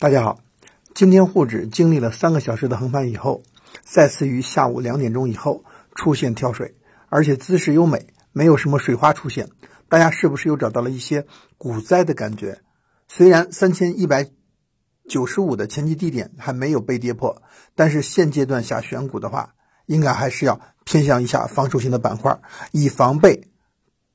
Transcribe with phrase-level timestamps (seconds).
[0.00, 0.38] 大家好，
[0.94, 3.42] 今天沪指经历了三个小时的横盘以后，
[3.82, 5.64] 再次于下午两点钟以后
[5.96, 6.72] 出现跳水，
[7.08, 9.48] 而且姿势优美，没有什么水花出现。
[9.88, 11.26] 大家是不是又找到了一些
[11.56, 12.60] 股灾的感觉？
[13.08, 14.24] 虽然三千一百
[15.08, 17.42] 九十五的前期低点还没有被跌破，
[17.74, 19.52] 但是现阶段下选股的话，
[19.86, 22.40] 应该还是要偏向一下防守性的板块，
[22.70, 23.48] 以防备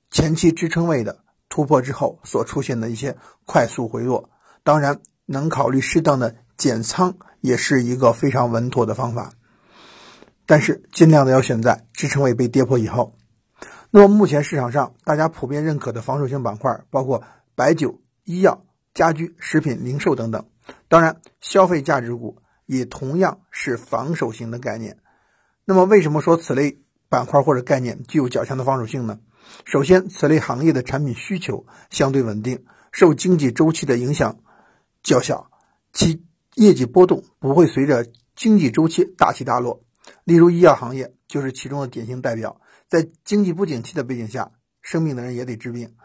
[0.10, 1.20] 前期支撑位的
[1.50, 3.14] 突破之后所出现的一些
[3.46, 4.30] 快速回落。
[4.64, 4.98] 当然。
[5.26, 9.32] 能考虑适当的减仓，也是一个非常稳妥的方法。
[10.46, 13.14] 但是尽量的要选在支撑位被跌破以后。
[13.90, 17.24] 那么目前市场上大家普遍认可的防守性板块，包括
[17.56, 20.46] 白酒、医药、家居、食品、零售等等。
[20.88, 24.98] 当然，消费价值股也同样是防守型的概念。
[25.64, 29.20] 那么为什么说此类板块或者概念具有较强的防守性呢？
[29.64, 34.38] 首先，此类行业的产品需求相对稳定，受经济周期的影响。
[35.04, 35.52] 较小，
[35.92, 36.24] 其
[36.56, 39.84] 业绩波动不会随着经济周期大起大落。
[40.24, 42.60] 例如医药行业就是其中的典型代表。
[42.88, 45.96] 在经济不景气的背景下，生病的人也得治病。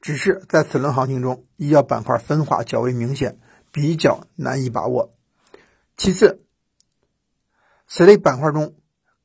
[0.00, 3.38] 只是在此轮行情中，医药板块分化较为明显，
[3.70, 5.12] 比较难以把握。
[5.96, 6.44] 其次，
[7.86, 8.74] 此类板块中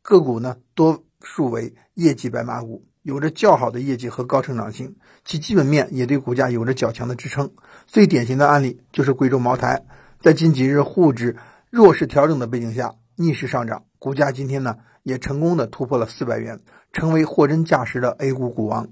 [0.03, 2.83] 个股呢，多数为业绩白马股。
[3.03, 7.51] 有着较好的业绩和高成长性，其基本面也对股价有着较强的支撑。
[7.87, 9.83] 最典型的案例就是贵州茅台，
[10.19, 11.35] 在近几日沪指
[11.69, 16.59] 弱势调整的背景下逆势上涨，股价今天呢也成功的突破了四百元，
[16.93, 18.87] 成为货真价实的 A 股股王。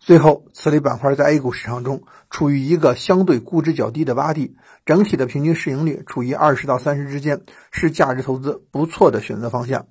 [0.00, 9.86] 最后，此类板块在 A 股市场中处于一个相对估值较低的洼地，整体的平均市盈率处于二十到三十之间，是价值投资不错的选择方向。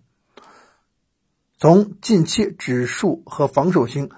[1.63, 4.09] 从近期指数和防守型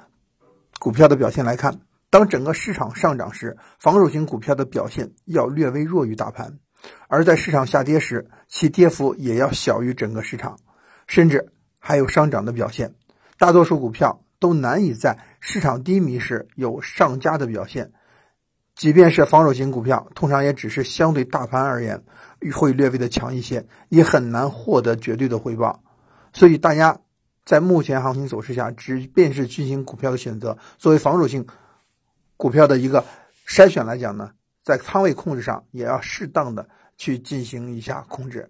[0.80, 1.80] 股票的表现来看，
[2.10, 6.50] 当整个市场上涨时，防守型股票的表现要略微弱于大盘；
[7.08, 10.58] 而在市场下跌时，其跌幅也要小于整个市场，
[11.06, 12.96] 甚至还有上涨的表现。
[13.38, 17.92] 大多数股票都难以在市场低迷时有上佳的表现，
[18.74, 22.04] 即便是防守型股票，通常也只是相对大盘而言
[22.56, 25.84] 会略微的强一些，也很难获得绝对的回报。
[26.34, 26.98] 所以大家。
[27.46, 31.46] 在目前行情走势下，即便是进行股票的选择，作为防守性
[32.38, 33.06] 股票的一个
[33.48, 34.32] 筛选来讲呢，
[34.64, 36.68] 在仓位控制上也要适当的
[36.98, 38.50] 去进行一下控制。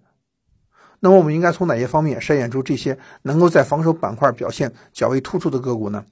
[1.02, 6.06] 那么我们应该从哪些方面筛选出这些能够在防守板块表现较为突出的个股呢？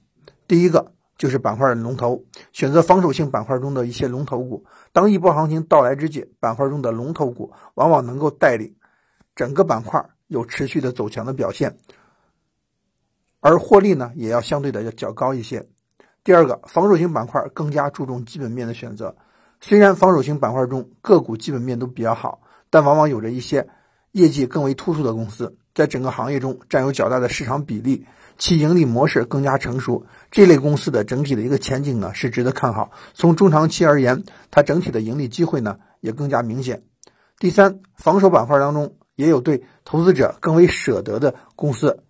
[0.46, 4.66] 第一个就是板块的龙头，选择防守性板块中的一些龙头股。
[4.92, 8.76] 当一波行情到来之际，板块中的龙头股往往能够带领
[9.34, 11.78] 整个板块有持续的走强的表现。
[13.44, 15.66] 而获利呢，也要相对的要较高一些。
[16.24, 19.14] 第二个，防守型板块更加注重基本面的选择。
[19.60, 22.40] 虽然防守型板块中个股基本面都比较好，
[22.70, 23.68] 但往往有着一些
[24.12, 28.06] 业绩更为突出的公司，在整个行业中占有较大的市场比例，
[28.38, 30.06] 其盈利模式更加成熟。
[30.30, 32.92] 这类公司的整体的一个前景呢，是值得看好。
[33.12, 36.82] 从中长期而言，它整体的盈利机会呢，也更加明显。
[37.38, 42.02] 第三，防守板块当中也有对投资者更为舍得的公司。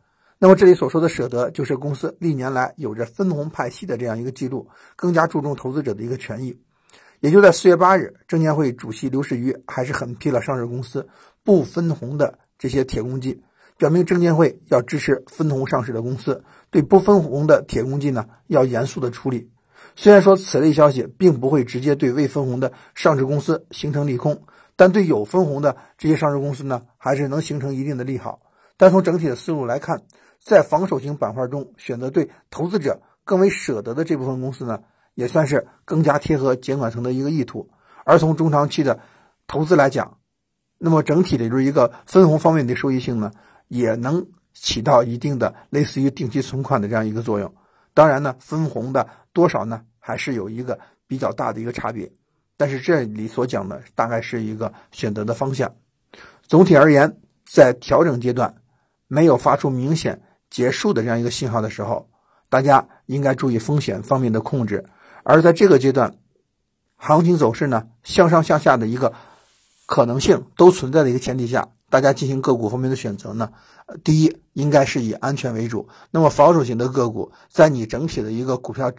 [0.44, 6.60] 那么这里所说的舍得，就是公司历年来有着分红派息的这样一个记录，更加注重投资者的一个权益。
[7.20, 11.08] 也就在四月八日，证监会主席刘士余还是狠批了上市公司
[11.44, 13.40] 不分红的这些铁公鸡，
[13.78, 19.48] 表明证监会要支持分红上市的公司，对不分红的铁公鸡呢要严肃的处理。
[19.96, 24.42] 虽然说此类消息并不会直接对未分红的上市公司形成利空，
[24.76, 28.40] 但对有分红的这些上市公司呢，还是能形成一定的利好。
[28.76, 30.02] 但从整体的思路来看，
[30.44, 34.82] 在防守型板块中选择对投资者更为舍得的这部分公司呢，
[35.14, 37.66] 也算是更加贴合监管层的一个意图。
[38.04, 39.00] 而从中长期的
[39.46, 40.18] 投资来讲，
[40.76, 43.32] 那么整体的就是一个分红方面的收益性呢，
[43.68, 47.50] 也能起到一定的类似于定期存款的这样一个作用。
[47.94, 52.12] 当然呢，分红的多少呢，还是有一个比较大的一个差别。
[52.58, 55.72] 但是这里所讲的大概是一个选择的方向。
[56.42, 57.16] 总体而言，
[57.46, 58.54] 在调整阶段。
[59.06, 60.22] 没有发出明显
[60.54, 62.08] 结束的这样一个信号的时候，
[62.48, 64.84] 大家应该注意风险方面的控制。
[65.24, 66.14] 而在这个阶段，
[66.94, 69.12] 行情走势呢向上向下的一个
[69.84, 73.52] 可能性都存在的一个前提下，大家进行个股方面的选择呢，
[74.04, 75.88] 第一应该是以安全为主。
[76.12, 78.92] 那么防守型的个股在你整体的一个股票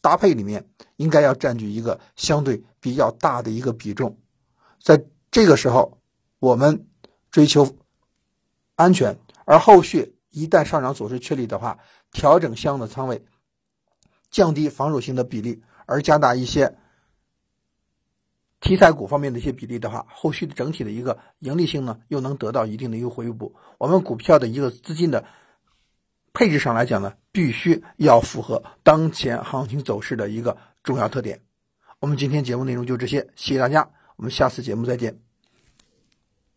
[0.00, 0.66] 搭配里面，
[0.96, 4.16] 应该要占据一个相对比较大的一个比重。
[4.82, 5.98] 在这个时候，
[6.38, 6.86] 我们
[7.30, 7.76] 追求
[8.76, 9.18] 安全。
[9.44, 11.78] 而后续一旦上涨走势确立的话，
[12.12, 13.24] 调整相应的仓位，
[14.30, 16.76] 降低防守性的比例，而加大一些
[18.60, 23.54] 题材股方面的一些比例的话，后续的整体的一个盈利性呢，又能得到一定的一个回补。
[23.78, 25.24] 我们股票的一个资金的
[26.34, 31.40] 配置上来讲呢，必须要符合当前行情走势的一个重要特点。
[31.98, 35.25] 我们今天节目内容就这些，谢谢大家，我们下次节目再见。